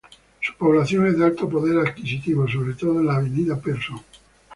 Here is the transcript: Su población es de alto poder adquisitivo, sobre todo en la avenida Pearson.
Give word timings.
Su 0.41 0.55
población 0.55 1.05
es 1.05 1.19
de 1.19 1.25
alto 1.25 1.47
poder 1.47 1.87
adquisitivo, 1.87 2.47
sobre 2.47 2.73
todo 2.73 3.01
en 3.01 3.05
la 3.05 3.17
avenida 3.17 3.55
Pearson. 3.61 4.01